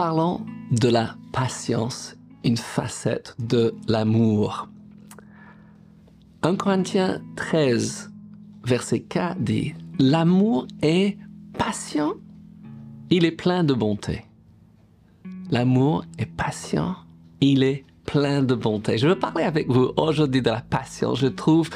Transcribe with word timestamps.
parlons 0.00 0.40
de 0.70 0.88
la 0.88 1.14
patience, 1.30 2.16
une 2.42 2.56
facette 2.56 3.36
de 3.38 3.74
l'amour. 3.86 4.66
1 6.40 6.56
Corinthiens 6.56 7.20
13, 7.36 8.10
verset 8.64 9.00
4 9.00 9.40
dit, 9.40 9.74
L'amour 9.98 10.66
est 10.80 11.18
patient, 11.52 12.14
il 13.10 13.26
est 13.26 13.32
plein 13.32 13.62
de 13.62 13.74
bonté. 13.74 14.24
L'amour 15.50 16.06
est 16.18 16.34
patient, 16.34 16.96
il 17.42 17.62
est 17.62 17.84
plein 18.06 18.42
de 18.42 18.54
bonté. 18.54 18.96
Je 18.96 19.06
veux 19.06 19.18
parler 19.18 19.44
avec 19.44 19.68
vous 19.68 19.92
aujourd'hui 19.98 20.40
de 20.40 20.48
la 20.48 20.62
patience. 20.62 21.18
Je 21.18 21.26
trouve 21.26 21.68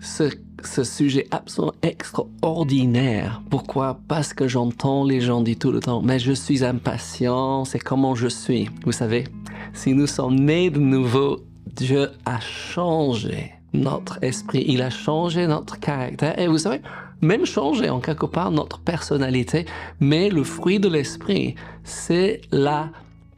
ce, 0.00 0.24
ce 0.64 0.84
sujet 0.84 1.26
absolument 1.30 1.74
extraordinaire. 1.82 3.42
Pourquoi? 3.50 4.00
Parce 4.08 4.34
que 4.34 4.48
j'entends 4.48 5.04
les 5.04 5.20
gens 5.20 5.40
dire 5.40 5.58
tout 5.58 5.72
le 5.72 5.80
temps, 5.80 6.02
mais 6.02 6.18
je 6.18 6.32
suis 6.32 6.64
impatient, 6.64 7.64
c'est 7.64 7.78
comment 7.78 8.14
je 8.14 8.28
suis. 8.28 8.68
Vous 8.84 8.92
savez, 8.92 9.24
si 9.72 9.94
nous 9.94 10.06
sommes 10.06 10.36
nés 10.36 10.70
de 10.70 10.80
nouveau, 10.80 11.40
Dieu 11.74 12.10
a 12.24 12.40
changé 12.40 13.52
notre 13.72 14.18
esprit, 14.22 14.64
il 14.66 14.82
a 14.82 14.90
changé 14.90 15.46
notre 15.46 15.78
caractère. 15.78 16.38
Et 16.38 16.46
vous 16.46 16.58
savez, 16.58 16.80
même 17.20 17.44
changé 17.44 17.90
en 17.90 18.00
quelque 18.00 18.26
part 18.26 18.50
notre 18.50 18.78
personnalité, 18.80 19.66
mais 20.00 20.28
le 20.28 20.44
fruit 20.44 20.80
de 20.80 20.88
l'esprit, 20.88 21.54
c'est 21.84 22.40
la 22.50 22.90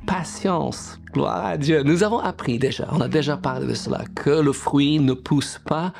patience. 0.06 0.98
Gloire 1.12 1.44
à 1.44 1.56
Dieu. 1.56 1.82
Nous 1.82 2.02
avons 2.02 2.18
appris 2.18 2.58
déjà, 2.58 2.88
on 2.92 3.00
a 3.00 3.08
déjà 3.08 3.36
parlé 3.36 3.66
de 3.66 3.74
cela, 3.74 4.04
que 4.14 4.30
le 4.30 4.52
fruit 4.52 5.00
ne 5.00 5.12
pousse 5.12 5.60
pas. 5.64 5.92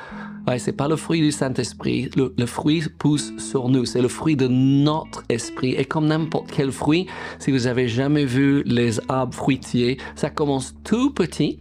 Ouais, 0.47 0.57
c'est 0.57 0.73
pas 0.73 0.87
le 0.87 0.95
fruit 0.95 1.21
du 1.21 1.31
Saint-Esprit. 1.31 2.09
Le, 2.15 2.45
fruit 2.45 2.83
pousse 2.97 3.31
sur 3.37 3.69
nous. 3.69 3.85
C'est 3.85 4.01
le 4.01 4.07
fruit 4.07 4.35
de 4.35 4.47
notre 4.47 5.23
esprit. 5.29 5.75
Et 5.75 5.85
comme 5.85 6.07
n'importe 6.07 6.51
quel 6.51 6.71
fruit, 6.71 7.07
si 7.37 7.51
vous 7.51 7.67
avez 7.67 7.87
jamais 7.87 8.25
vu 8.25 8.63
les 8.65 8.99
arbres 9.07 9.35
fruitiers, 9.35 9.97
ça 10.15 10.29
commence 10.29 10.73
tout 10.83 11.11
petit. 11.11 11.59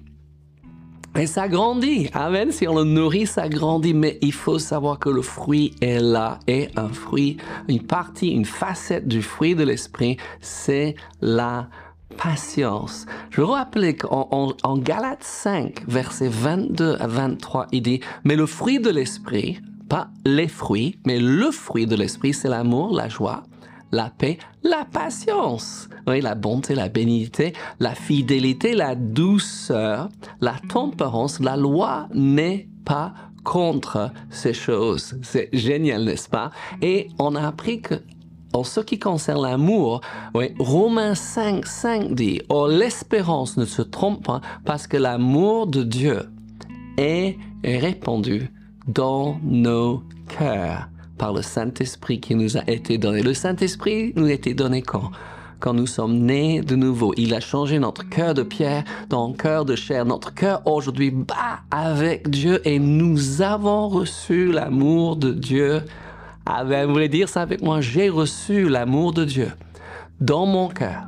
Et 1.19 1.27
ça 1.27 1.49
grandit. 1.49 2.09
Amen. 2.15 2.53
Si 2.53 2.67
on 2.69 2.79
le 2.79 2.85
nourrit, 2.85 3.27
ça 3.27 3.49
grandit. 3.49 3.93
Mais 3.93 4.19
il 4.23 4.33
faut 4.33 4.59
savoir 4.59 4.99
que 4.99 5.11
le 5.11 5.23
fruit 5.23 5.75
est 5.83 6.01
là. 6.01 6.39
Et 6.47 6.69
un 6.77 6.89
fruit, 6.89 7.37
une 7.69 7.83
partie, 7.83 8.29
une 8.29 8.47
facette 8.47 9.07
du 9.07 9.21
fruit 9.21 9.55
de 9.55 9.65
l'esprit, 9.65 10.17
c'est 10.41 10.95
la 11.21 11.69
patience. 12.17 13.07
Je 13.31 13.41
veux 13.41 13.47
rappeler 13.47 13.97
qu'en 13.97 14.29
en, 14.31 14.53
en 14.63 14.79
Galates 14.79 15.25
5, 15.25 15.85
versets 15.89 16.29
22 16.29 16.97
à 17.01 17.07
23, 17.07 17.67
il 17.73 17.83
dit, 17.83 18.01
mais 18.25 18.37
le 18.37 18.47
fruit 18.47 18.81
de 18.81 18.91
l'esprit, 18.91 19.61
pas 19.89 20.09
les 20.25 20.49
fruits, 20.49 20.99
mais 21.07 21.19
le 21.19 21.51
fruit 21.51 21.87
de 21.87 21.97
l'esprit, 21.97 22.33
c'est 22.33 22.49
l'amour, 22.49 22.95
la 22.95 23.09
joie, 23.09 23.43
la 23.93 24.11
paix, 24.11 24.39
la 24.63 24.85
patience, 24.85 25.89
oui, 26.07 26.21
la 26.21 26.35
bonté, 26.35 26.75
la 26.75 26.89
bénignité, 26.89 27.53
la 27.81 27.95
fidélité, 27.95 28.75
la 28.75 28.95
douceur, 28.95 30.09
la 30.41 30.55
tempérance. 30.69 31.41
La 31.41 31.57
loi 31.57 32.09
n'est 32.15 32.69
pas 32.85 33.15
contre 33.45 34.13
ces 34.31 34.53
choses. 34.53 35.19
C'est 35.23 35.49
génial, 35.53 36.05
n'est-ce 36.05 36.29
pas? 36.29 36.51
Et 36.83 37.09
on 37.19 37.35
a 37.35 37.47
appris 37.47 37.81
que 37.81 37.95
en 38.53 38.65
ce 38.65 38.81
qui 38.81 38.99
concerne 38.99 39.43
l'amour, 39.43 40.01
oui, 40.35 40.55
Romains 40.59 41.15
5, 41.15 41.67
5 41.67 42.15
dit, 42.15 42.43
oh, 42.49 42.67
l'espérance 42.69 43.57
ne 43.57 43.65
se 43.65 43.83
trompe 43.83 44.25
pas 44.25 44.41
parce 44.65 44.87
que 44.87 44.97
l'amour 44.97 45.67
de 45.67 45.83
Dieu 45.83 46.23
est 46.97 47.37
répandu 47.65 48.51
dans 48.89 49.39
nos 49.43 50.03
cœurs 50.29 50.89
par 51.17 51.33
le 51.33 51.43
Saint-Esprit 51.43 52.19
qui 52.19 52.35
nous 52.35 52.57
a 52.57 52.63
été 52.67 52.99
donné. 52.99 53.23
Le 53.23 53.35
Saint-Esprit 53.35 54.13
nous 54.17 54.27
a 54.27 54.33
été 54.33 54.55
donné 54.55 54.83
quand? 54.83 55.11
Quand 55.61 55.75
nous 55.75 55.87
sommes 55.87 56.17
nés 56.17 56.63
de 56.63 56.75
nouveau. 56.75 57.13
Il 57.19 57.35
a 57.35 57.41
changé 57.41 57.79
notre 57.79 58.09
cœur 58.09 58.33
de 58.33 58.43
pierre 58.43 58.85
dans 59.11 59.33
cœur 59.35 59.67
de 59.67 59.77
chair. 59.77 60.07
Notre 60.07 60.33
cœur 60.33 60.63
aujourd'hui 60.67 61.11
bat 61.11 61.61
avec 61.71 62.31
Dieu 62.31 62.67
et 62.67 62.79
nous 62.79 63.43
avons 63.43 63.89
reçu 63.89 64.51
l'amour 64.51 65.17
de 65.17 65.33
Dieu 65.33 65.83
ah 66.47 66.65
ben, 66.65 66.87
vous 66.87 66.93
voulez 66.93 67.09
dire 67.09 67.29
ça 67.29 67.43
avec 67.43 67.63
moi? 67.63 67.81
J'ai 67.81 68.09
reçu 68.09 68.69
l'amour 68.69 69.13
de 69.13 69.25
Dieu 69.25 69.53
dans 70.21 70.47
mon 70.47 70.69
cœur 70.69 71.05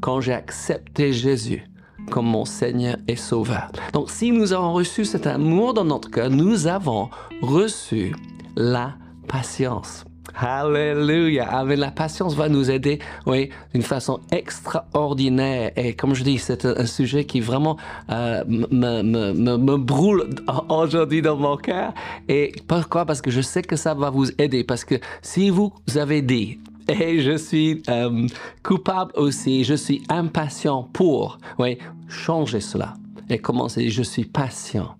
quand 0.00 0.20
j'ai 0.20 0.32
accepté 0.32 1.12
Jésus 1.12 1.64
comme 2.10 2.26
mon 2.26 2.44
Seigneur 2.44 2.96
et 3.06 3.16
Sauveur. 3.16 3.70
Donc, 3.92 4.10
si 4.10 4.32
nous 4.32 4.52
avons 4.52 4.72
reçu 4.72 5.04
cet 5.04 5.26
amour 5.26 5.72
dans 5.74 5.84
notre 5.84 6.10
cœur, 6.10 6.30
nous 6.30 6.66
avons 6.66 7.08
reçu 7.40 8.14
la 8.56 8.94
patience. 9.28 10.04
Alléluia. 10.34 11.48
Avec 11.48 11.78
la 11.78 11.90
patience 11.90 12.34
va 12.34 12.48
nous 12.48 12.70
aider, 12.70 12.98
oui, 13.26 13.50
d'une 13.74 13.82
façon 13.82 14.20
extraordinaire. 14.30 15.72
Et 15.76 15.94
comme 15.94 16.14
je 16.14 16.24
dis, 16.24 16.38
c'est 16.38 16.64
un, 16.64 16.86
sujet 16.86 17.24
qui 17.24 17.40
vraiment 17.40 17.76
euh, 18.10 18.44
me, 18.46 18.66
me, 19.02 19.32
me, 19.32 19.56
me, 19.56 19.76
brûle 19.76 20.24
aujourd'hui 20.68 21.22
dans 21.22 21.36
mon 21.36 21.56
cœur. 21.56 21.92
Et 22.28 22.52
pourquoi? 22.66 23.04
Parce 23.04 23.20
que 23.20 23.30
je 23.30 23.40
sais 23.40 23.62
que 23.62 23.76
ça 23.76 23.94
va 23.94 24.10
vous 24.10 24.30
aider. 24.38 24.64
Parce 24.64 24.84
que 24.84 24.96
si 25.22 25.50
vous 25.50 25.72
avez 25.96 26.22
dit, 26.22 26.58
et 26.88 27.20
je 27.20 27.36
suis 27.36 27.82
euh, 27.88 28.26
coupable 28.62 29.12
aussi, 29.16 29.64
je 29.64 29.74
suis 29.74 30.02
impatient 30.08 30.88
pour, 30.92 31.38
oui, 31.58 31.78
changer 32.08 32.60
cela. 32.60 32.94
Et 33.28 33.38
commencer, 33.38 33.88
je 33.88 34.02
suis 34.02 34.24
patient 34.24 34.96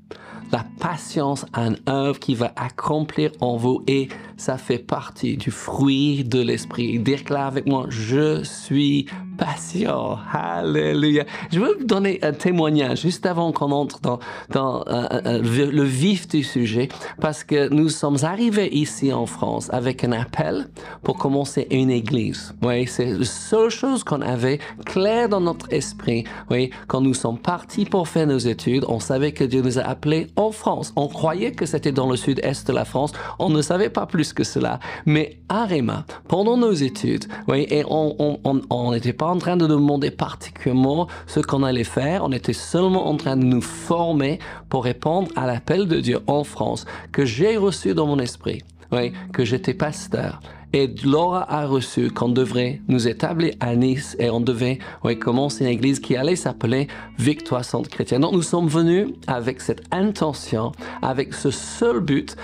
la 0.53 0.65
patience 0.79 1.47
a 1.55 1.67
une 1.67 1.79
œuvre 1.89 2.19
qui 2.21 2.35
va 2.35 2.53
accomplir 2.57 3.33
en 3.41 3.57
vous 3.57 3.83
et 3.87 4.09
ça 4.43 4.59
fait 4.59 4.79
partie 4.79 5.37
du 5.37 5.53
fruit 5.53 6.25
de 6.25 6.41
l'esprit. 6.41 6.99
Déclare 6.99 7.47
avec 7.47 7.65
moi, 7.65 7.87
je 7.91 8.43
suis 8.43 9.07
patient. 9.39 10.19
Alléluia. 10.33 11.25
Je 11.53 11.61
veux 11.61 11.77
vous 11.79 11.85
donner 11.85 12.19
un 12.23 12.33
témoignage 12.33 13.03
juste 13.03 13.25
avant 13.25 13.53
qu'on 13.53 13.71
entre 13.71 14.01
dans, 14.01 14.19
dans 14.51 14.81
euh, 14.89 15.07
euh, 15.27 15.71
le 15.71 15.85
vif 15.85 16.27
du 16.27 16.43
sujet 16.43 16.89
parce 17.21 17.45
que 17.45 17.73
nous 17.73 17.89
sommes 17.89 18.19
arrivés 18.23 18.75
ici 18.75 19.13
en 19.13 19.27
France 19.27 19.69
avec 19.73 20.03
un 20.03 20.11
appel 20.11 20.69
pour 21.05 21.19
commencer 21.19 21.69
une 21.71 21.91
église. 21.91 22.53
Oui, 22.63 22.89
c'est 22.89 23.13
la 23.13 23.25
seule 23.25 23.71
chose 23.71 24.03
qu'on 24.03 24.23
avait 24.23 24.59
clair 24.85 25.29
dans 25.29 25.41
notre 25.41 25.73
esprit. 25.73 26.25
Oui, 26.51 26.71
quand 26.89 27.01
nous 27.01 27.15
sommes 27.15 27.39
partis 27.39 27.85
pour 27.85 28.09
faire 28.09 28.27
nos 28.27 28.39
études, 28.39 28.85
on 28.89 28.99
savait 28.99 29.31
que 29.31 29.45
Dieu 29.45 29.63
nous 29.63 29.79
a 29.79 29.83
appelés 29.83 30.27
en 30.35 30.51
France. 30.51 30.93
On 30.97 31.07
croyait 31.07 31.53
que 31.53 31.65
c'était 31.65 31.93
dans 31.93 32.11
le 32.11 32.17
sud-est 32.17 32.67
de 32.67 32.73
la 32.73 32.85
France. 32.85 33.13
On 33.39 33.51
ne 33.51 33.63
savait 33.63 33.91
pas 33.91 34.07
plus 34.07 34.32
que 34.33 34.45
cela. 34.45 34.81
Mais 35.07 35.39
à 35.49 35.65
Réma, 35.65 36.05
pendant 36.29 36.57
nos 36.57 36.73
études, 36.73 37.27
oui, 37.49 37.67
et 37.71 37.85
on 37.89 38.91
n'était 38.93 39.13
pas 39.13 39.27
en 39.27 39.39
train 39.39 39.57
de 39.57 39.67
demander 39.67 40.11
particulièrement 40.11 41.09
ce 41.27 41.41
qu'on 41.41 41.63
allait 41.63 41.85
faire. 41.85 42.25
On 42.25 42.33
était 42.33 42.53
seulement 42.53 43.09
en 43.09 43.17
train 43.17 43.37
de 43.37 43.45
nous 43.45 43.61
former 43.61 44.39
pour 44.69 44.85
répondre 44.85 45.29
à 45.37 45.47
l'appel 45.47 45.87
de 45.89 46.01
Dieu 46.01 46.21
en 46.27 46.45
France 46.45 46.85
que 47.13 47.25
j'ai 47.25 47.57
reçu 47.57 47.95
dans 47.95 48.07
mon 48.07 48.19
esprit. 48.19 48.63
Oui, 48.93 49.13
que 49.33 49.45
j'étais 49.45 49.75
pasteur 49.75 50.41
et 50.73 50.93
Laura 51.05 51.51
a 51.53 51.67
reçu 51.67 52.11
qu'on 52.11 52.29
devrait 52.29 52.81
nous 52.89 53.09
établir 53.09 53.55
à 53.61 53.75
Nice 53.77 54.17
et 54.19 54.31
on 54.31 54.41
devait 54.41 54.79
oui, 55.05 55.19
commencer 55.19 55.65
une 55.65 55.71
église 55.71 56.01
qui 56.01 56.17
allait 56.17 56.37
s'appeler 56.37 56.89
Victoire 57.19 57.65
Centre 57.65 57.91
Chrétien. 57.91 58.21
Donc 58.21 58.33
nous 58.33 58.43
sommes 58.43 58.69
venus 58.69 59.09
avec 59.27 59.61
cette 59.61 59.83
intention, 59.91 60.73
avec 61.03 61.35
ce 61.35 61.51
seul 61.51 62.01
but, 62.01 62.37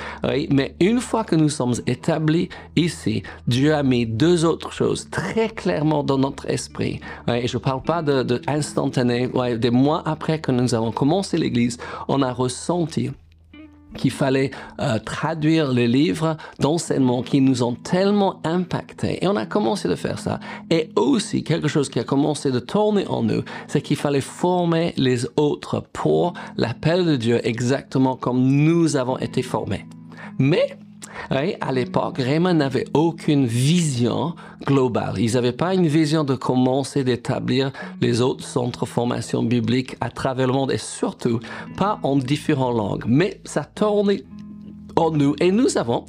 mais 0.51 0.75
une 0.81 1.01
fois 1.01 1.25
que 1.25 1.37
nous 1.37 1.49
sommes 1.49 1.75
établis 1.87 2.49
ici, 2.77 3.23
Dieu 3.47 3.75
a 3.75 3.83
mis 3.83 4.07
deux 4.07 4.45
autres 4.45 4.73
choses 4.73 5.09
très 5.11 5.49
clairement 5.49 6.03
dans 6.03 6.19
notre 6.19 6.49
esprit. 6.51 7.01
Et 7.29 7.47
je 7.47 7.57
ne 7.57 7.63
parle 7.63 7.83
pas 7.83 8.03
de, 8.03 8.23
de 8.23 8.43
instantané, 8.47 9.29
des 9.59 9.71
mois 9.71 10.03
après 10.05 10.41
que 10.41 10.53
nous 10.53 10.75
avons 10.75 10.93
commencé 10.93 11.39
l'église, 11.39 11.79
on 12.09 12.23
a 12.23 12.33
ressenti 12.33 13.11
qu'il 13.99 14.11
fallait 14.11 14.51
euh, 14.81 14.99
traduire 14.99 15.71
les 15.73 15.87
livres 15.87 16.39
d'enseignement 16.59 17.23
qui 17.23 17.43
nous 17.43 17.63
ont 17.63 17.75
tellement 17.75 18.41
impactés. 18.45 19.23
Et 19.23 19.29
on 19.29 19.37
a 19.37 19.45
commencé 19.45 19.89
de 19.89 19.95
faire 19.95 20.19
ça. 20.19 20.41
Et 20.71 20.89
aussi, 20.97 21.45
quelque 21.45 21.69
chose 21.69 21.91
qui 21.91 21.99
a 21.99 22.05
commencé 22.05 22.51
de 22.51 22.61
tourner 22.61 23.07
en 23.09 23.23
nous, 23.23 23.43
c'est 23.67 23.83
qu'il 23.83 23.99
fallait 23.99 24.23
former 24.23 24.95
les 24.97 25.27
autres 25.37 25.85
pour 25.93 26.33
l'appel 26.57 27.05
de 27.05 27.17
Dieu 27.17 27.47
exactement 27.47 28.17
comme 28.17 28.41
nous 28.41 28.97
avons 28.97 29.19
été 29.19 29.43
formés. 29.43 29.85
Mais 30.39 30.79
oui, 31.31 31.57
à 31.61 31.73
l'époque, 31.73 32.19
Raymond 32.19 32.55
n'avait 32.55 32.87
aucune 32.95 33.47
vision 33.47 34.35
globale. 34.65 35.15
Ils 35.19 35.35
n'avaient 35.35 35.53
pas 35.53 35.75
une 35.75 35.87
vision 35.87 36.25
de 36.25 36.35
commencer 36.35 37.05
d'établir 37.05 37.73
les 38.01 38.21
autres 38.21 38.45
centres 38.45 38.85
de 38.85 38.91
formation 38.91 39.43
biblique 39.43 39.97
à 40.01 40.11
travers 40.11 40.47
le 40.47 40.53
monde 40.53 40.73
et 40.73 40.79
surtout 40.79 41.41
pas 41.77 41.99
en 42.03 42.17
différentes 42.17 42.77
langues. 42.77 43.05
Mais 43.07 43.41
ça 43.45 43.65
tournait 43.65 44.25
en 44.99 45.13
nous 45.13 45.35
et 45.41 45.53
nous 45.53 45.79
avons 45.79 46.05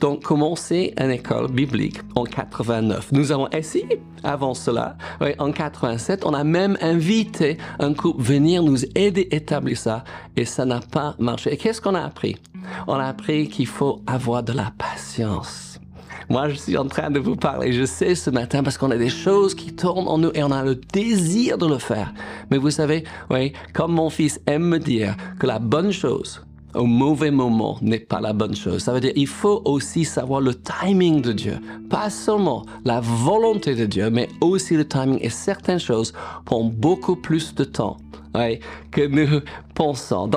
donc 0.00 0.22
commencé 0.22 0.92
une 1.00 1.10
école 1.10 1.50
biblique 1.50 2.00
en 2.14 2.24
89. 2.24 3.10
Nous 3.12 3.32
avons 3.32 3.48
essayé 3.48 4.02
avant 4.22 4.52
cela, 4.52 4.96
oui, 5.20 5.30
en 5.38 5.50
87, 5.50 6.24
on 6.26 6.34
a 6.34 6.44
même 6.44 6.76
invité 6.82 7.56
un 7.78 7.94
couple 7.94 8.22
venir 8.22 8.62
nous 8.62 8.84
aider 8.94 9.28
à 9.32 9.36
établir 9.36 9.78
ça 9.78 10.04
et 10.36 10.44
ça 10.44 10.66
n'a 10.66 10.80
pas 10.80 11.14
marché. 11.18 11.54
Et 11.54 11.56
qu'est-ce 11.56 11.80
qu'on 11.80 11.94
a 11.94 12.02
appris? 12.02 12.36
On 12.86 12.94
a 12.94 13.04
appris 13.04 13.48
qu'il 13.48 13.66
faut 13.66 14.02
avoir 14.06 14.42
de 14.42 14.52
la 14.52 14.72
patience. 14.76 15.78
moi 16.28 16.48
je 16.50 16.56
suis 16.56 16.76
en 16.76 16.86
train 16.86 17.10
de 17.10 17.20
vous 17.20 17.36
parler, 17.36 17.72
je 17.72 17.84
sais 17.84 18.14
ce 18.14 18.28
matin 18.28 18.62
parce 18.62 18.76
qu'on 18.76 18.90
a 18.90 18.96
des 18.96 19.08
choses 19.08 19.54
qui 19.54 19.74
tournent 19.74 20.08
en 20.08 20.18
nous 20.18 20.30
et 20.34 20.42
on 20.42 20.50
a 20.50 20.62
le 20.62 20.74
désir 20.74 21.56
de 21.56 21.66
le 21.66 21.78
faire. 21.78 22.12
Mais 22.50 22.58
vous 22.58 22.70
savez, 22.70 23.04
oui, 23.30 23.54
comme 23.72 23.92
mon 23.92 24.10
fils 24.10 24.38
aime 24.46 24.64
me 24.64 24.78
dire 24.78 25.16
que 25.38 25.46
la 25.46 25.58
bonne 25.58 25.92
chose, 25.92 26.42
au 26.74 26.86
mauvais 26.86 27.30
moment 27.30 27.78
n'est 27.82 27.98
pas 27.98 28.20
la 28.20 28.32
bonne 28.32 28.56
chose. 28.56 28.82
Ça 28.82 28.92
veut 28.92 29.00
dire 29.00 29.12
il 29.16 29.26
faut 29.26 29.62
aussi 29.64 30.04
savoir 30.04 30.40
le 30.40 30.54
timing 30.54 31.22
de 31.22 31.32
Dieu. 31.32 31.58
Pas 31.90 32.10
seulement 32.10 32.64
la 32.84 33.00
volonté 33.00 33.74
de 33.74 33.86
Dieu, 33.86 34.10
mais 34.10 34.28
aussi 34.40 34.76
le 34.76 34.86
timing. 34.86 35.18
Et 35.20 35.30
certaines 35.30 35.80
choses 35.80 36.12
prennent 36.44 36.70
beaucoup 36.70 37.16
plus 37.16 37.54
de 37.54 37.64
temps 37.64 37.96
que 38.90 39.06
nous 39.06 39.40
pensons. 39.74 40.30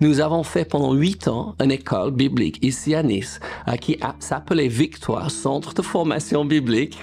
Nous 0.00 0.20
avons 0.20 0.42
fait 0.42 0.64
pendant 0.64 0.92
huit 0.92 1.28
ans 1.28 1.54
une 1.62 1.70
école 1.70 2.10
biblique 2.10 2.58
ici 2.62 2.94
à 2.94 3.02
Nice 3.02 3.40
qui 3.80 3.98
s'appelait 4.18 4.68
Victoire, 4.68 5.30
Centre 5.30 5.72
de 5.74 5.82
formation 5.82 6.44
biblique. 6.44 6.98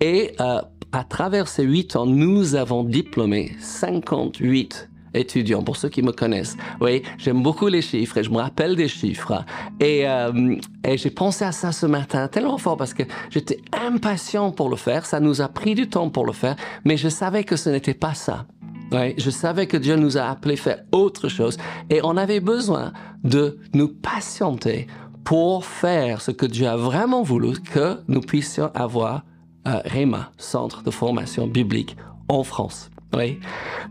Et 0.00 0.32
euh, 0.40 0.60
à 0.92 1.04
travers 1.04 1.48
ces 1.48 1.64
huit 1.64 1.96
ans, 1.96 2.06
nous 2.06 2.54
avons 2.54 2.84
diplômé 2.84 3.56
58 3.60 4.88
étudiant, 5.14 5.62
pour 5.62 5.76
ceux 5.76 5.88
qui 5.88 6.02
me 6.02 6.12
connaissent. 6.12 6.56
Oui, 6.80 7.02
j'aime 7.18 7.42
beaucoup 7.42 7.68
les 7.68 7.82
chiffres 7.82 8.18
et 8.18 8.24
je 8.24 8.30
me 8.30 8.38
rappelle 8.38 8.76
des 8.76 8.88
chiffres. 8.88 9.44
Et, 9.80 10.08
euh, 10.08 10.56
et 10.86 10.96
j'ai 10.98 11.10
pensé 11.10 11.44
à 11.44 11.52
ça 11.52 11.72
ce 11.72 11.86
matin 11.86 12.28
tellement 12.28 12.58
fort 12.58 12.76
parce 12.76 12.94
que 12.94 13.04
j'étais 13.30 13.60
impatient 13.72 14.50
pour 14.50 14.68
le 14.68 14.76
faire. 14.76 15.06
Ça 15.06 15.20
nous 15.20 15.40
a 15.40 15.48
pris 15.48 15.74
du 15.74 15.88
temps 15.88 16.10
pour 16.10 16.26
le 16.26 16.32
faire, 16.32 16.56
mais 16.84 16.96
je 16.96 17.08
savais 17.08 17.44
que 17.44 17.56
ce 17.56 17.70
n'était 17.70 17.94
pas 17.94 18.14
ça. 18.14 18.46
Oui, 18.92 19.14
je 19.16 19.30
savais 19.30 19.66
que 19.66 19.76
Dieu 19.76 19.96
nous 19.96 20.18
a 20.18 20.22
appelés 20.22 20.54
à 20.54 20.62
faire 20.62 20.84
autre 20.92 21.28
chose 21.28 21.56
et 21.90 22.00
on 22.04 22.16
avait 22.16 22.40
besoin 22.40 22.92
de 23.24 23.58
nous 23.72 23.88
patienter 23.88 24.86
pour 25.24 25.64
faire 25.64 26.20
ce 26.20 26.30
que 26.30 26.46
Dieu 26.46 26.68
a 26.68 26.76
vraiment 26.76 27.22
voulu 27.22 27.58
que 27.60 27.98
nous 28.08 28.20
puissions 28.20 28.70
avoir 28.74 29.22
euh, 29.66 29.80
REMA, 29.86 30.30
Centre 30.36 30.82
de 30.82 30.90
formation 30.90 31.46
biblique 31.46 31.96
en 32.28 32.44
France. 32.44 32.90
Oui. 33.16 33.40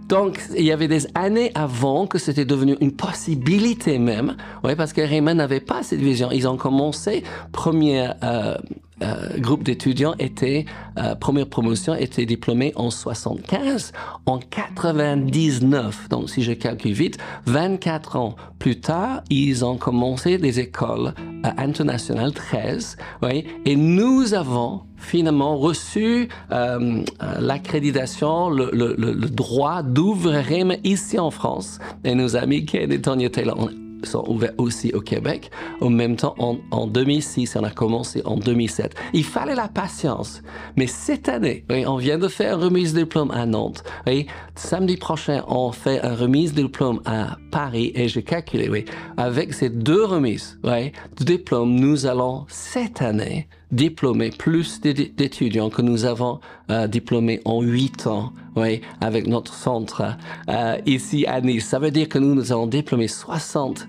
Donc, 0.07 0.39
il 0.55 0.65
y 0.65 0.71
avait 0.71 0.87
des 0.87 1.07
années 1.15 1.51
avant 1.55 2.07
que 2.07 2.17
c'était 2.17 2.45
devenu 2.45 2.75
une 2.81 2.91
possibilité 2.91 3.99
même, 3.99 4.35
oui, 4.63 4.75
parce 4.75 4.93
que 4.93 5.01
Raymond 5.01 5.35
n'avait 5.35 5.59
pas 5.59 5.83
cette 5.83 6.01
vision. 6.01 6.29
Ils 6.31 6.47
ont 6.47 6.57
commencé, 6.57 7.23
premier 7.51 8.09
euh, 8.23 8.57
euh, 9.03 9.37
groupe 9.37 9.63
d'étudiants 9.63 10.15
était, 10.19 10.65
euh, 10.97 11.15
première 11.15 11.47
promotion 11.47 11.93
était 11.95 12.25
diplômé 12.25 12.71
en 12.75 12.89
75, 12.89 13.91
en 14.25 14.39
99. 14.39 16.09
Donc, 16.09 16.29
si 16.29 16.41
je 16.43 16.53
calcule 16.53 16.93
vite, 16.93 17.17
24 17.45 18.15
ans 18.15 18.35
plus 18.59 18.79
tard, 18.79 19.21
ils 19.29 19.65
ont 19.65 19.77
commencé 19.77 20.37
des 20.37 20.59
écoles 20.59 21.13
internationales, 21.57 22.31
13, 22.33 22.97
oui, 23.21 23.45
et 23.65 23.75
nous 23.75 24.33
avons 24.33 24.81
finalement 24.95 25.57
reçu 25.57 26.29
euh, 26.51 27.03
l'accréditation, 27.39 28.49
le, 28.49 28.69
le, 28.73 29.13
droit 29.29 29.83
d'ouvrir 29.83 30.77
ici 30.83 31.19
en 31.19 31.31
France. 31.31 31.79
Et 32.03 32.15
nos 32.15 32.35
amis 32.35 32.65
Ken 32.65 32.91
et 32.91 33.01
Tanya 33.01 33.29
Taylor 33.29 33.69
sont 34.05 34.23
ouverts 34.27 34.53
aussi 34.57 34.91
au 34.93 35.01
Québec. 35.01 35.51
En 35.81 35.89
même 35.89 36.15
temps, 36.15 36.35
en, 36.37 36.57
en 36.71 36.87
2006, 36.87 37.55
on 37.55 37.63
a 37.63 37.69
commencé 37.69 38.21
en 38.25 38.37
2007. 38.37 38.95
Il 39.13 39.23
fallait 39.23 39.55
la 39.55 39.67
patience. 39.67 40.41
Mais 40.77 40.87
cette 40.87 41.29
année, 41.29 41.65
oui, 41.69 41.85
on 41.85 41.97
vient 41.97 42.17
de 42.17 42.27
faire 42.27 42.57
une 42.57 42.65
remise 42.65 42.93
de 42.93 43.01
diplôme 43.01 43.31
à 43.31 43.45
Nantes. 43.45 43.83
Oui, 44.07 44.27
samedi 44.55 44.97
prochain, 44.97 45.43
on 45.47 45.71
fait 45.71 45.99
une 46.03 46.13
remise 46.13 46.53
de 46.53 46.63
diplôme 46.63 47.01
à 47.05 47.37
Paris. 47.51 47.91
Et 47.95 48.07
j'ai 48.07 48.23
calculé, 48.23 48.69
oui, 48.69 48.85
avec 49.17 49.53
ces 49.53 49.69
deux 49.69 50.03
remises 50.03 50.59
oui, 50.63 50.91
de 51.17 51.23
diplôme, 51.23 51.75
nous 51.75 52.05
allons 52.05 52.45
cette 52.47 53.01
année 53.01 53.47
diplômer 53.73 54.29
plus 54.29 54.79
d'étudiants 54.81 55.69
que 55.69 55.81
nous 55.81 56.05
avons 56.05 56.39
euh, 56.69 56.87
diplômés 56.87 57.41
en 57.43 57.61
huit 57.61 58.05
ans, 58.07 58.31
oui, 58.55 58.81
avec 59.01 59.27
notre 59.27 59.53
centre 59.53 60.15
euh, 60.49 60.77
ici 60.85 61.25
à 61.25 61.41
Nice. 61.41 61.65
Ça 61.65 61.79
veut 61.79 61.91
dire 61.91 62.07
que 62.07 62.19
nous, 62.19 62.35
nous 62.35 62.51
avons 62.51 62.67
diplômé 62.67 63.07
60 63.07 63.87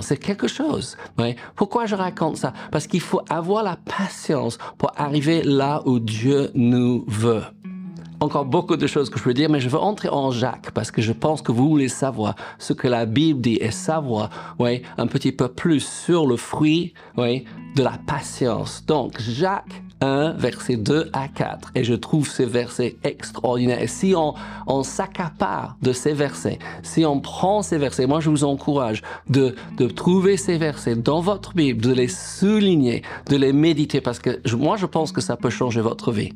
C'est 0.00 0.16
quelque 0.16 0.48
chose. 0.48 0.96
Oui. 1.18 1.36
Pourquoi 1.54 1.86
je 1.86 1.94
raconte 1.94 2.36
ça? 2.36 2.52
Parce 2.72 2.86
qu'il 2.86 3.00
faut 3.00 3.20
avoir 3.28 3.62
la 3.62 3.76
patience 3.76 4.58
pour 4.76 4.92
arriver 4.96 5.42
là 5.42 5.82
où 5.86 6.00
Dieu 6.00 6.50
nous 6.54 7.04
veut. 7.06 7.42
Encore 8.18 8.46
beaucoup 8.46 8.76
de 8.76 8.86
choses 8.86 9.10
que 9.10 9.18
je 9.18 9.24
peux 9.24 9.34
dire, 9.34 9.50
mais 9.50 9.60
je 9.60 9.68
veux 9.68 9.78
entrer 9.78 10.08
en 10.08 10.30
Jacques 10.30 10.70
parce 10.72 10.90
que 10.90 11.02
je 11.02 11.12
pense 11.12 11.42
que 11.42 11.52
vous 11.52 11.68
voulez 11.68 11.88
savoir 11.88 12.34
ce 12.58 12.72
que 12.72 12.88
la 12.88 13.04
Bible 13.04 13.42
dit 13.42 13.58
et 13.60 13.70
savoir, 13.70 14.30
oui, 14.58 14.82
un 14.96 15.06
petit 15.06 15.32
peu 15.32 15.48
plus 15.48 15.80
sur 15.80 16.26
le 16.26 16.36
fruit, 16.36 16.94
oui, 17.18 17.44
de 17.74 17.82
la 17.82 17.98
patience. 18.06 18.84
Donc, 18.86 19.20
Jacques 19.20 19.82
1, 20.00 20.32
verset 20.32 20.76
2 20.76 21.10
à 21.12 21.28
4. 21.28 21.72
Et 21.74 21.84
je 21.84 21.94
trouve 21.94 22.28
ces 22.28 22.44
versets 22.44 22.96
extraordinaires. 23.04 23.80
Et 23.80 23.86
si 23.86 24.14
on, 24.16 24.34
on 24.66 24.82
s'accapare 24.82 25.76
de 25.82 25.92
ces 25.92 26.12
versets, 26.12 26.58
si 26.82 27.04
on 27.04 27.20
prend 27.20 27.62
ces 27.62 27.78
versets, 27.78 28.06
moi 28.06 28.20
je 28.20 28.30
vous 28.30 28.44
encourage 28.44 29.02
de, 29.28 29.54
de 29.78 29.86
trouver 29.86 30.36
ces 30.36 30.58
versets 30.58 30.96
dans 30.96 31.20
votre 31.20 31.54
Bible, 31.54 31.82
de 31.82 31.92
les 31.92 32.08
souligner, 32.08 33.02
de 33.28 33.36
les 33.36 33.52
méditer, 33.52 34.00
parce 34.00 34.18
que 34.18 34.40
moi 34.54 34.76
je 34.76 34.86
pense 34.86 35.12
que 35.12 35.20
ça 35.20 35.36
peut 35.36 35.50
changer 35.50 35.80
votre 35.80 36.12
vie. 36.12 36.32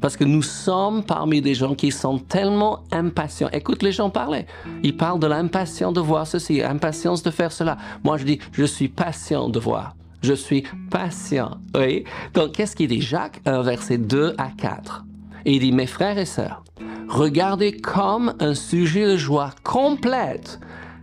Parce 0.00 0.18
que 0.18 0.24
nous 0.24 0.42
sommes 0.42 1.02
parmi 1.02 1.40
des 1.40 1.54
gens 1.54 1.74
qui 1.74 1.90
sont 1.90 2.18
tellement 2.18 2.80
impatients. 2.92 3.48
Écoute 3.52 3.82
les 3.82 3.92
gens 3.92 4.10
parler. 4.10 4.44
Ils 4.82 4.96
parlent 4.96 5.18
de 5.18 5.26
l'impatience 5.26 5.94
de 5.94 6.00
voir 6.00 6.26
ceci, 6.26 6.62
impatience 6.62 7.22
de 7.22 7.30
faire 7.30 7.52
cela. 7.52 7.78
Moi 8.02 8.18
je 8.18 8.24
dis, 8.24 8.38
je 8.52 8.64
suis 8.64 8.88
patient 8.88 9.48
de 9.48 9.58
voir. 9.58 9.94
Je 10.24 10.32
suis 10.32 10.64
patient. 10.90 11.58
Oui. 11.76 12.04
Donc, 12.32 12.52
qu'est-ce 12.52 12.74
qu'il 12.74 12.88
dit? 12.88 13.02
Jacques 13.02 13.42
1, 13.44 13.60
verset 13.60 13.98
2 13.98 14.34
à 14.38 14.48
4. 14.56 15.04
il 15.44 15.60
dit, 15.60 15.70
mes 15.70 15.86
frères 15.86 16.16
et 16.16 16.24
sœurs, 16.24 16.64
regardez 17.08 17.76
comme 17.76 18.32
un 18.40 18.54
sujet 18.54 19.06
de 19.06 19.18
joie 19.18 19.50
complète 19.64 20.60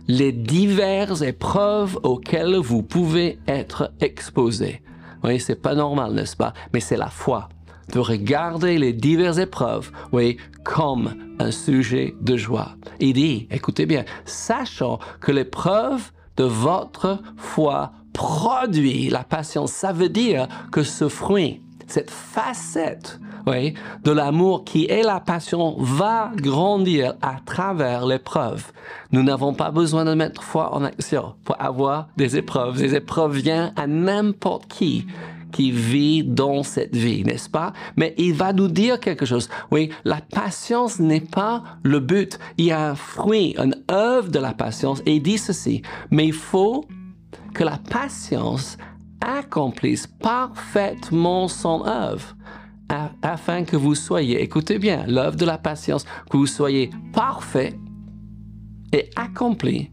les 0.08 0.32
diverses 0.32 1.22
épreuves 1.22 2.00
auxquelles 2.02 2.56
vous 2.56 2.82
pouvez 2.82 3.38
être 3.46 3.92
exposés. 4.00 4.82
Oui, 5.22 5.38
c'est 5.38 5.62
pas 5.62 5.76
normal, 5.76 6.14
n'est-ce 6.14 6.36
pas? 6.36 6.52
Mais 6.74 6.80
c'est 6.80 6.96
la 6.96 7.06
foi 7.06 7.48
de 7.92 8.00
regarder 8.00 8.76
les 8.76 8.92
diverses 8.92 9.38
épreuves, 9.38 9.92
oui, 10.10 10.36
comme 10.64 11.14
un 11.38 11.52
sujet 11.52 12.16
de 12.20 12.36
joie. 12.36 12.74
Il 12.98 13.12
dit, 13.12 13.46
écoutez 13.52 13.86
bien, 13.86 14.04
sachant 14.24 14.98
que 15.20 15.30
l'épreuve 15.30 16.10
de 16.36 16.44
votre 16.44 17.22
foi 17.36 17.92
produit 18.12 19.08
la 19.08 19.24
patience. 19.24 19.72
Ça 19.72 19.92
veut 19.92 20.08
dire 20.08 20.48
que 20.70 20.82
ce 20.82 21.08
fruit, 21.08 21.60
cette 21.86 22.10
facette 22.10 23.18
oui, 23.46 23.74
de 24.04 24.12
l'amour 24.12 24.64
qui 24.64 24.86
est 24.86 25.02
la 25.02 25.18
passion 25.18 25.74
va 25.78 26.30
grandir 26.36 27.14
à 27.22 27.36
travers 27.44 28.06
l'épreuve. 28.06 28.70
Nous 29.10 29.22
n'avons 29.22 29.52
pas 29.52 29.72
besoin 29.72 30.04
de 30.04 30.14
mettre 30.14 30.42
foi 30.42 30.72
en 30.74 30.84
action 30.84 31.34
pour 31.44 31.60
avoir 31.60 32.08
des 32.16 32.36
épreuves. 32.36 32.80
Les 32.80 32.94
épreuves 32.94 33.36
viennent 33.36 33.72
à 33.76 33.86
n'importe 33.86 34.66
qui 34.68 35.06
qui 35.50 35.70
vit 35.70 36.24
dans 36.24 36.62
cette 36.62 36.96
vie, 36.96 37.24
n'est-ce 37.24 37.50
pas? 37.50 37.74
Mais 37.96 38.14
il 38.16 38.32
va 38.32 38.54
nous 38.54 38.68
dire 38.68 38.98
quelque 38.98 39.26
chose. 39.26 39.50
Oui, 39.70 39.90
la 40.04 40.20
patience 40.22 40.98
n'est 40.98 41.20
pas 41.20 41.62
le 41.82 42.00
but. 42.00 42.38
Il 42.56 42.64
y 42.66 42.72
a 42.72 42.90
un 42.90 42.94
fruit, 42.94 43.54
une 43.58 43.76
œuvre 43.90 44.30
de 44.30 44.38
la 44.38 44.54
patience 44.54 45.02
et 45.04 45.16
il 45.16 45.22
dit 45.22 45.36
ceci. 45.36 45.82
Mais 46.10 46.24
il 46.24 46.32
faut 46.32 46.86
que 47.54 47.64
la 47.64 47.78
patience 47.78 48.76
accomplisse 49.20 50.06
parfaitement 50.06 51.48
son 51.48 51.86
œuvre, 51.86 52.36
afin 53.22 53.64
que 53.64 53.76
vous 53.76 53.94
soyez, 53.94 54.42
écoutez 54.42 54.78
bien, 54.78 55.04
l'œuvre 55.06 55.36
de 55.36 55.44
la 55.44 55.58
patience, 55.58 56.04
que 56.30 56.36
vous 56.36 56.46
soyez 56.46 56.90
parfait 57.12 57.78
et 58.92 59.08
accompli, 59.16 59.90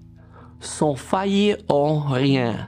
sans 0.60 0.96
faillir 0.96 1.58
en 1.70 2.00
rien. 2.00 2.68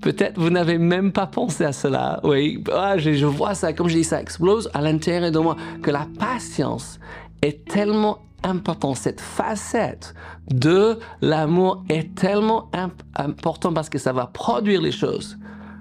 Peut-être 0.00 0.40
vous 0.40 0.50
n'avez 0.50 0.78
même 0.78 1.12
pas 1.12 1.28
pensé 1.28 1.64
à 1.64 1.72
cela. 1.72 2.18
Oui, 2.24 2.62
ah, 2.72 2.98
je, 2.98 3.12
je 3.12 3.26
vois 3.26 3.54
ça, 3.54 3.72
comme 3.72 3.88
je 3.88 3.98
dis, 3.98 4.04
ça 4.04 4.20
explose 4.20 4.68
à 4.74 4.80
l'intérieur 4.80 5.30
de 5.30 5.38
moi, 5.38 5.56
que 5.80 5.92
la 5.92 6.08
patience 6.18 6.98
est 7.40 7.64
tellement 7.68 8.18
important. 8.44 8.94
Cette 8.94 9.20
facette 9.20 10.14
de 10.50 10.98
l'amour 11.20 11.84
est 11.88 12.14
tellement 12.14 12.70
important 13.16 13.72
parce 13.72 13.88
que 13.88 13.98
ça 13.98 14.12
va 14.12 14.26
produire 14.26 14.80
les 14.80 14.92
choses 14.92 15.38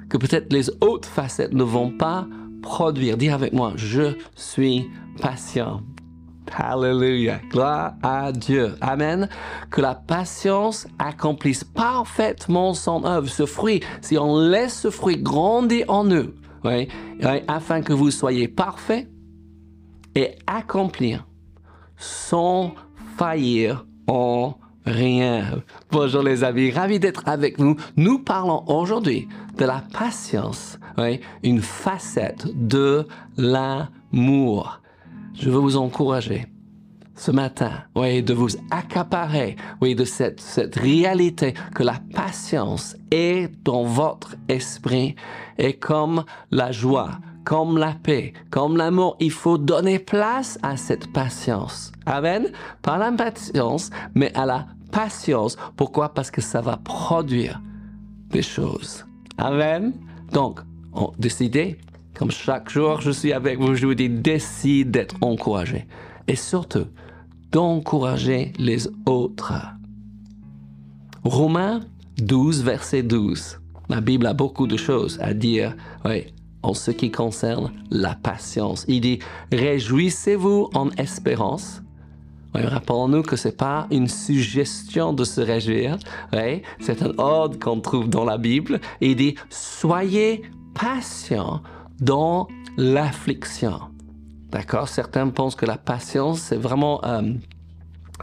que 0.10 0.18
peut-être 0.18 0.52
les 0.52 0.70
autres 0.82 1.08
facettes 1.08 1.54
ne 1.54 1.64
vont 1.64 1.90
pas 1.90 2.28
produire. 2.62 3.18
Dis 3.18 3.30
avec 3.30 3.54
moi, 3.54 3.74
je 3.76 4.18
suis 4.36 4.90
patient. 5.22 5.82
Alléluia. 6.54 7.40
Gloire 7.50 7.94
à 8.04 8.32
Dieu. 8.34 8.76
Amen. 8.82 9.30
Que 9.70 9.80
la 9.80 9.96
patience 9.96 10.86
accomplisse 11.00 11.64
parfaitement 11.64 12.74
son 12.74 13.06
œuvre. 13.06 13.30
Ce 13.30 13.46
fruit, 13.46 13.82
si 14.02 14.18
on 14.18 14.38
laisse 14.38 14.82
ce 14.82 14.90
fruit 14.90 15.18
grandir 15.18 15.86
en 15.88 16.04
nous, 16.04 16.34
oui, 16.66 16.90
afin 17.48 17.82
que 17.82 17.94
vous 17.94 18.12
soyez 18.12 18.48
parfaits 18.48 19.08
et 20.14 20.36
accomplir 20.46 21.26
sans 22.02 22.74
faillir 23.18 23.86
en 24.08 24.56
rien. 24.86 25.62
Bonjour 25.92 26.24
les 26.24 26.44
amis, 26.44 26.72
ravi 26.72 27.00
d'être 27.00 27.24
avec 27.28 27.60
vous. 27.60 27.76
Nous 27.96 28.20
parlons 28.20 28.64
aujourd'hui 28.68 29.28
de 29.58 29.66
la 29.66 29.84
patience, 29.94 30.80
une 31.44 31.62
facette 31.62 32.48
de 32.68 33.08
l'amour. 33.38 34.82
Je 35.34 35.50
veux 35.50 35.60
vous 35.60 35.78
encourager 35.78 36.48
ce 37.16 37.30
matin, 37.30 37.84
oui, 37.96 38.24
de 38.24 38.34
vous 38.34 38.50
accaparer, 38.72 39.56
oui, 39.80 39.94
de 39.94 40.06
cette, 40.06 40.42
cette 40.42 40.76
réalité 40.76 41.54
que 41.76 41.84
la 41.84 42.00
patience 42.14 42.96
est 43.12 43.52
dans 43.64 43.84
votre 43.84 44.36
esprit 44.48 45.16
et 45.60 45.74
comme 45.74 46.24
la 46.50 46.72
joie, 46.72 47.12
comme 47.44 47.78
la 47.78 47.94
paix, 47.94 48.34
comme 48.50 48.78
l'amour, 48.78 49.16
il 49.20 49.32
faut 49.32 49.58
donner 49.58 50.00
place 50.00 50.60
à 50.62 50.78
cette 50.78 51.12
patience. 51.12 51.92
Amen. 52.06 52.52
Pas 52.82 52.98
la 52.98 53.12
patience, 53.12 53.90
mais 54.16 54.36
à 54.36 54.46
la 54.46 54.68
patience. 54.92 55.58
Pourquoi? 55.76 56.14
Parce 56.14 56.32
que 56.32 56.42
ça 56.42 56.62
va 56.62 56.78
produire 56.78 57.62
des 58.30 58.42
choses. 58.42 59.06
Amen. 59.38 59.94
Donc, 60.32 60.60
on, 60.94 61.12
décidez, 61.18 61.78
comme 62.14 62.32
chaque 62.32 62.70
jour 62.70 63.02
je 63.02 63.12
suis 63.12 63.34
avec 63.34 63.60
vous, 63.60 63.76
je 63.76 63.86
vous 63.86 63.96
dis, 63.96 64.10
décide 64.10 64.92
d'être 64.92 65.16
encouragé. 65.22 65.88
Et 66.28 66.36
surtout, 66.36 66.86
d'encourager 67.52 68.54
les 68.58 68.88
autres. 69.06 69.54
Romains 71.24 71.82
12, 72.18 72.64
verset 72.64 73.04
12. 73.04 73.60
La 73.90 74.00
Bible 74.00 74.26
a 74.26 74.34
beaucoup 74.34 74.68
de 74.68 74.78
choses 74.78 75.20
à 75.22 75.34
dire 75.34 75.76
oui, 76.06 76.34
en 76.64 76.74
ce 76.74 76.92
qui 76.92 77.12
concerne 77.12 77.72
la 77.90 78.16
patience. 78.16 78.86
Il 78.88 79.02
dit, 79.02 79.20
réjouissez-vous 79.52 80.70
en 80.74 80.90
espérance. 80.92 81.82
Rappelons-nous 82.54 83.24
que 83.24 83.36
c'est 83.36 83.56
pas 83.56 83.88
une 83.92 84.08
suggestion 84.08 85.14
de 85.14 85.24
se 85.24 85.40
réjouir. 85.40 85.98
Oui, 86.34 86.62
c'est 86.80 87.02
un 87.02 87.14
ordre 87.18 87.58
qu'on 87.58 87.80
trouve 87.80 88.10
dans 88.10 88.26
la 88.26 88.38
Bible. 88.38 88.82
Il 89.00 89.16
dit, 89.16 89.36
soyez 89.50 90.44
patients 90.74 91.62
dans 92.00 92.48
l'affliction. 92.78 93.80
D'accord? 94.50 94.90
Certains 94.90 95.30
pensent 95.30 95.56
que 95.56 95.66
la 95.66 95.78
patience, 95.78 96.40
c'est 96.40 96.58
vraiment... 96.58 97.04
Euh, 97.06 97.34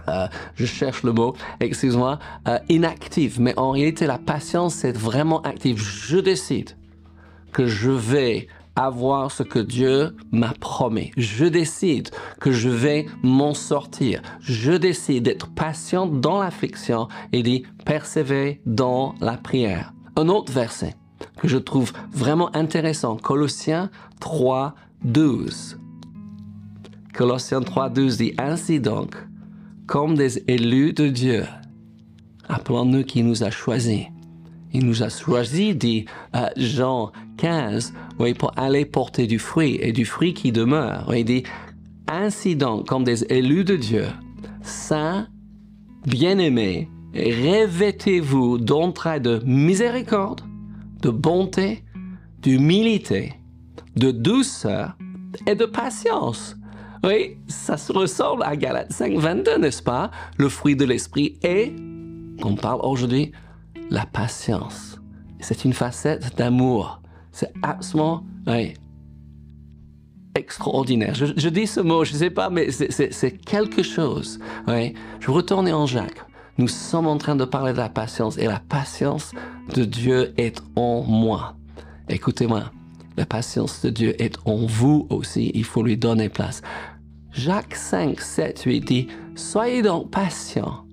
euh, 0.09 0.29
je 0.55 0.67
cherche 0.67 1.03
le 1.03 1.13
mot, 1.13 1.35
excuse-moi, 1.61 2.19
euh, 2.47 2.59
inactive. 2.69 3.41
Mais 3.41 3.59
en 3.59 3.73
réalité, 3.73 4.07
la 4.07 4.19
patience, 4.19 4.75
c'est 4.75 4.97
vraiment 4.97 5.41
active. 5.43 5.79
Je 5.79 6.19
décide 6.19 6.77
que 7.53 7.67
je 7.67 7.91
vais 7.91 8.49
avoir 8.77 9.33
ce 9.33 9.43
que 9.43 9.59
Dieu 9.59 10.15
m'a 10.31 10.55
promis. 10.61 11.11
Je 11.17 11.47
décide 11.47 12.11
que 12.41 12.53
je 12.53 12.69
vais 12.69 13.07
m'en 13.23 13.53
sortir. 13.53 14.23
Je 14.41 14.73
décide 14.73 15.25
d'être 15.25 15.49
patient 15.49 16.07
dans 16.07 16.41
l'affliction 16.41 17.09
et 17.33 17.43
d'y 17.43 17.65
persévérer 17.85 18.61
dans 18.67 19.17
la 19.21 19.37
prière. 19.37 19.93
Un 20.17 20.29
autre 20.29 20.53
verset 20.53 20.95
que 21.39 21.49
je 21.49 21.59
trouve 21.59 21.93
vraiment 22.13 22.55
intéressant, 22.55 23.17
Colossiens 23.17 23.91
3, 24.21 24.75
12. 25.05 25.79
Colossiens 27.13 27.61
3.12 27.61 28.17
dit 28.17 28.35
Ainsi 28.39 28.79
donc, 28.79 29.17
comme 29.87 30.15
des 30.15 30.45
élus 30.47 30.93
de 30.93 31.09
Dieu, 31.09 31.47
appelons-nous 32.49 33.03
qui 33.03 33.25
nous 33.25 33.43
a 33.43 33.51
choisis. 33.51 34.07
Il 34.73 34.87
nous 34.87 35.03
a 35.03 35.09
choisis, 35.09 35.75
dit 35.75 36.05
Jean 36.57 37.13
15, 37.39 37.95
oui, 38.19 38.35
pour 38.35 38.53
aller 38.57 38.85
porter 38.85 39.27
du 39.27 39.39
fruit 39.39 39.79
et 39.81 39.93
du 39.93 40.05
fruit 40.05 40.35
qui 40.35 40.53
demeure. 40.53 41.13
il 41.15 41.25
dit 41.25 41.43
Ainsi 42.07 42.57
donc, 42.57 42.87
comme 42.87 43.05
des 43.05 43.25
élus 43.25 43.65
de 43.65 43.77
Dieu, 43.77 44.07
saints, 44.63 45.29
bien-aimés, 46.07 46.89
revêtez-vous 47.15 48.59
d'entrailles 48.59 49.21
de 49.21 49.41
miséricorde, 49.45 50.43
de 51.03 51.11
bonté, 51.11 51.85
d'humilité, 52.43 53.35
de 53.97 54.11
douceur 54.11 54.97
et 55.47 55.55
de 55.55 55.65
patience 55.65 56.59
oui, 57.05 57.37
ça 57.47 57.77
se 57.77 57.93
ressemble 57.93 58.43
à 58.43 58.57
Galates 58.57 58.93
5, 58.93 59.19
22, 59.19 59.59
n'est-ce 59.59 59.83
pas? 59.83 60.11
Le 60.37 60.49
fruit 60.49 60.75
de 60.75 60.85
l'esprit 60.85 61.39
est, 61.43 61.73
on 62.43 62.57
parle 62.57 62.81
aujourd'hui, 62.83 63.31
la 63.91 64.07
patience. 64.07 64.99
C'est 65.41 65.65
une 65.65 65.73
facette 65.73 66.37
d'amour. 66.37 67.01
C'est 67.33 67.53
absolument 67.63 68.25
extraordinaire. 70.35 71.15
Je, 71.15 71.49
dis 71.49 71.67
ce 71.67 71.81
mot, 71.81 72.05
je 72.05 72.13
ne 72.13 72.19
sais 72.19 72.31
pas, 72.31 72.51
mais 72.51 72.71
c'est 72.71 73.39
quelque 73.45 73.83
chose. 73.83 74.39
Oui. 74.67 74.95
Je 75.21 75.31
retourne 75.31 75.69
en 75.69 75.87
Jacques. 75.87 76.25
Nous 76.59 76.69
sommes 76.69 77.07
en 77.07 77.19
train 77.19 77.37
de 77.37 77.45
parler 77.45 77.73
de 77.73 77.79
la 77.79 77.89
patience 77.89 78.37
et 78.37 78.47
la 78.47 78.59
patience 78.59 79.33
de 79.75 79.85
Dieu 79.85 80.35
est 80.37 80.61
en 80.75 81.03
moi. 81.03 81.55
Écoutez-moi, 82.09 82.65
la 83.17 83.27
patience 83.27 83.83
de 83.83 83.91
Dieu 83.91 84.21
est 84.21 84.39
en 84.45 84.67
vous 84.67 85.07
aussi. 85.11 85.53
Il 85.55 85.65
faut 85.65 85.85
lui 85.85 85.97
donner 85.97 86.29
place. 86.29 86.63
Jacques 87.33 87.77
5, 87.77 88.21
7, 88.21 88.63
8 88.63 88.81
dit, 88.81 89.09
Soyez 89.37 89.83
donc 89.83 90.11
patients, 90.11 90.85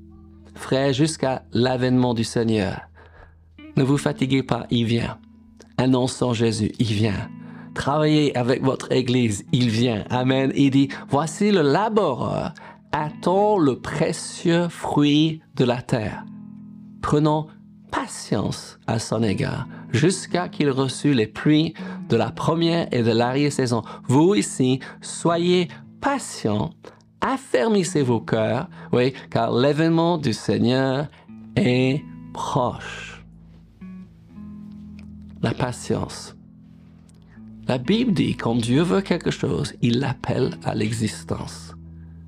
frères, 0.55 0.93
jusqu'à 0.93 1.43
l'avènement 1.51 2.13
du 2.13 2.23
Seigneur. 2.23 2.81
Ne 3.77 3.83
vous 3.83 3.97
fatiguez 3.97 4.43
pas, 4.43 4.65
il 4.69 4.85
vient. 4.85 5.17
Annonçons 5.77 6.33
Jésus, 6.33 6.71
il 6.79 6.93
vient. 6.93 7.29
Travaillez 7.73 8.35
avec 8.37 8.63
votre 8.63 8.91
Église, 8.91 9.45
il 9.51 9.69
vient. 9.69 10.05
Amen. 10.09 10.51
Il 10.55 10.71
dit, 10.71 10.89
voici 11.09 11.51
le 11.51 11.61
laboureur, 11.61 12.53
attend 12.93 13.57
le 13.57 13.79
précieux 13.79 14.69
fruit 14.69 15.41
de 15.55 15.65
la 15.65 15.81
terre? 15.81 16.23
Prenons 17.01 17.47
patience 17.91 18.79
à 18.87 18.99
son 18.99 19.23
égard 19.23 19.67
jusqu'à 19.91 20.49
qu'il 20.49 20.69
reçût 20.69 21.13
les 21.13 21.27
pluies 21.27 21.73
de 22.09 22.15
la 22.15 22.31
première 22.31 22.87
et 22.93 23.03
de 23.03 23.11
l'arrière-saison. 23.11 23.83
Vous 24.07 24.35
ici, 24.35 24.79
soyez 25.01 25.67
patients, 26.01 26.71
affermissez 27.25 28.01
vos 28.01 28.19
cœurs, 28.19 28.67
oui, 28.91 29.13
car 29.29 29.51
l'événement 29.51 30.17
du 30.17 30.33
Seigneur 30.33 31.07
est 31.55 32.03
proche. 32.33 33.23
La 35.41 35.53
patience. 35.53 36.35
La 37.67 37.77
Bible 37.77 38.13
dit, 38.13 38.35
quand 38.35 38.55
Dieu 38.55 38.83
veut 38.83 39.01
quelque 39.01 39.31
chose, 39.31 39.73
il 39.81 39.99
l'appelle 39.99 40.51
à 40.63 40.75
l'existence. 40.75 41.73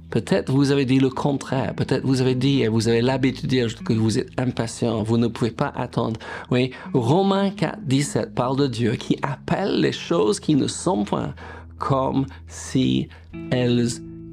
Peut-être 0.10 0.51
vous 0.51 0.72
avez 0.72 0.86
dit 0.86 1.00
le 1.00 1.10
contraire. 1.10 1.75
Peut-être 1.75 2.06
vous 2.06 2.22
avez 2.22 2.34
dit 2.34 2.62
et 2.62 2.70
vous 2.70 2.88
avez 2.88 3.01
l'habitude 3.01 3.44
de 3.44 3.50
dire 3.50 3.84
que 3.84 3.94
vous 3.94 4.18
êtes 4.18 4.30
impatient. 4.39 5.04
Vous 5.04 5.18
ne 5.18 5.27
pouvez 5.27 5.51
pas 5.51 5.72
attendre. 5.75 6.20
Oui, 6.50 6.72
Romains 6.94 7.51
4, 7.51 7.80
17 7.84 8.34
parle 8.34 8.58
de 8.58 8.68
Dieu 8.68 8.94
qui 8.94 9.18
appelle 9.22 9.82
les 9.82 9.92
choses 9.92 10.39
qui 10.39 10.56
ne 10.56 10.68
sont 10.68 11.04
point 11.04 11.36
comme 11.77 12.25
si 12.48 13.10
elles 13.51 13.89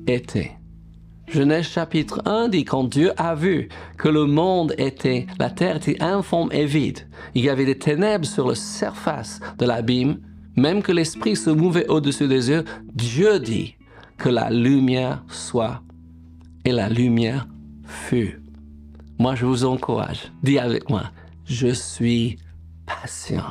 étaient. 0.07 0.53
Genèse 1.29 1.67
chapitre 1.67 2.23
1 2.27 2.49
dit 2.49 2.65
quand 2.65 2.85
Dieu 2.85 3.13
a 3.17 3.35
vu 3.35 3.69
que 3.97 4.09
le 4.09 4.27
monde 4.27 4.75
était, 4.79 5.27
la 5.39 5.51
terre 5.51 5.77
était 5.77 6.03
informe 6.03 6.51
et 6.53 6.67
vide, 6.67 7.09
il 7.35 7.45
y 7.45 7.49
avait 7.49 7.65
des 7.65 7.79
ténèbres 7.79 8.27
sur 8.27 8.49
la 8.49 8.55
surface 8.55 9.41
de 9.59 9.65
l'abîme, 9.65 10.19
même 10.57 10.83
que 10.83 10.93
l'esprit 10.93 11.35
se 11.35 11.51
mouvait 11.51 11.89
au-dessus 11.89 12.29
des 12.29 12.51
yeux, 12.51 12.65
Dieu 12.95 13.41
dit, 13.41 13.75
que 14.19 14.29
la 14.29 14.51
lumière 14.51 15.25
soit. 15.29 15.83
Et 16.65 16.73
la 16.73 16.89
lumière 16.89 17.47
fut. 17.85 18.41
Moi, 19.19 19.35
je 19.35 19.45
vous 19.45 19.65
encourage. 19.65 20.33
Dis 20.43 20.59
avec 20.59 20.89
moi, 20.89 21.11
je 21.45 21.69
suis 21.69 22.39
patient. 22.87 23.45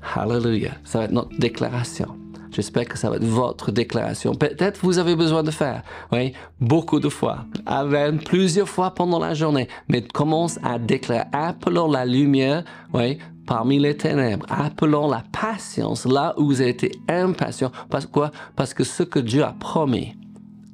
Hallelujah. 0.00 0.78
Ça 0.84 1.00
va 1.00 1.04
être 1.04 1.12
notre 1.12 1.36
déclaration. 1.38 2.16
J'espère 2.52 2.86
que 2.86 2.98
ça 2.98 3.10
va 3.10 3.16
être 3.16 3.24
votre 3.24 3.70
déclaration. 3.70 4.34
Peut-être 4.34 4.80
vous 4.82 4.98
avez 4.98 5.14
besoin 5.14 5.42
de 5.42 5.50
faire, 5.50 5.82
oui, 6.12 6.32
beaucoup 6.60 7.00
de 7.00 7.08
fois, 7.08 7.44
Amen, 7.66 8.18
plusieurs 8.18 8.68
fois 8.68 8.92
pendant 8.92 9.18
la 9.18 9.34
journée. 9.34 9.68
Mais 9.88 10.02
commence 10.02 10.58
à 10.62 10.78
déclarer, 10.78 11.28
appelons 11.32 11.90
la 11.90 12.04
lumière, 12.04 12.64
oui, 12.92 13.18
parmi 13.46 13.78
les 13.78 13.96
ténèbres. 13.96 14.46
Appelons 14.48 15.08
la 15.08 15.22
patience 15.32 16.06
là 16.06 16.34
où 16.36 16.46
vous 16.46 16.60
avez 16.60 16.70
été 16.70 16.92
impatient. 17.08 17.70
Parce? 17.88 18.08
Parce 18.56 18.74
que 18.74 18.84
ce 18.84 19.02
que 19.02 19.18
Dieu 19.18 19.44
a 19.44 19.54
promis, 19.58 20.16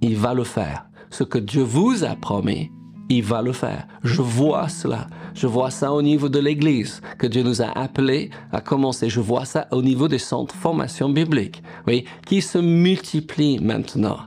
il 0.01 0.17
va 0.17 0.35
le 0.35 0.45
faire. 0.45 0.87
Ce 1.11 1.25
que 1.25 1.39
Dieu 1.39 1.63
vous 1.63 2.05
a 2.05 2.17
promis, 2.17 2.71
il 3.09 3.23
va 3.23 3.43
le 3.43 3.53
faire. 3.53 3.87
Je 4.03 4.23
vois 4.23 4.69
cela. 4.69 5.07
Je 5.35 5.47
vois 5.47 5.71
ça 5.71 5.93
au 5.93 6.03
niveau 6.03 6.29
de 6.29 6.39
l'Église 6.39 7.01
que 7.19 7.27
Dieu 7.27 7.43
nous 7.43 7.63
a 7.63 7.67
appelés 7.79 8.31
à 8.53 8.61
commencer. 8.61 9.09
Je 9.09 9.21
vois 9.21 9.45
ça 9.45 9.69
au 9.71 9.83
niveau 9.83 10.09
des 10.09 10.19
centres 10.19 10.55
de 10.55 10.61
formation 10.61 11.09
biblique, 11.09 11.63
oui, 11.87 12.05
qui 12.27 12.43
se 12.43 12.59
multiplient 12.59 13.61
maintenant. 13.61 14.19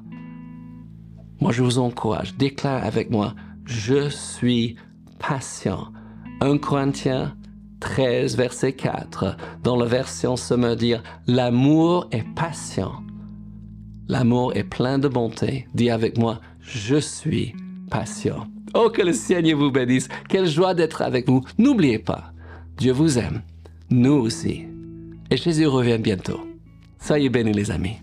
Moi, 1.42 1.52
je 1.52 1.64
vous 1.64 1.80
encourage, 1.80 2.36
déclare 2.36 2.84
avec 2.84 3.10
moi, 3.12 3.34
je 3.66 4.10
suis 4.10 4.76
patient. 5.20 5.88
1 6.42 6.58
Corinthiens 6.58 7.36
13, 7.80 8.36
verset 8.36 8.74
4, 8.74 9.38
dans 9.64 9.78
la 9.78 9.86
version 9.86 10.36
se 10.36 10.54
me 10.54 10.76
dire, 10.76 11.02
l'amour 11.28 12.08
est 12.12 12.26
patient. 12.36 12.92
L'amour 14.10 14.56
est 14.56 14.64
plein 14.64 15.00
de 15.00 15.08
bonté. 15.08 15.68
Dis 15.74 15.90
avec 15.90 16.18
moi, 16.18 16.42
je 16.60 16.98
suis 16.98 17.56
patient. 17.90 18.48
Oh, 18.74 18.90
que 18.90 19.02
le 19.02 19.14
Seigneur 19.14 19.58
vous 19.58 19.72
bénisse. 19.72 20.08
Quelle 20.28 20.48
joie 20.48 20.74
d'être 20.74 21.02
avec 21.02 21.28
vous. 21.28 21.44
N'oubliez 21.58 22.00
pas, 22.00 22.34
Dieu 22.78 22.92
vous 22.92 23.18
aime. 23.18 23.42
Nous 23.90 24.14
aussi. 24.14 24.66
Et 25.32 25.38
Jésus 25.38 25.68
revient 25.68 25.98
bientôt. 26.00 26.42
Soyez 27.00 27.30
bénis 27.30 27.54
les 27.54 27.72
amis. 27.72 27.98